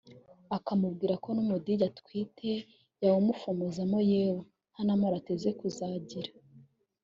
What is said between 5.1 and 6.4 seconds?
ateze kuzagira